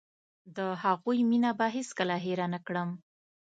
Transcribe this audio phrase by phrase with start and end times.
[0.55, 2.89] د هغوی مينه به هېڅ کله هېره نکړم.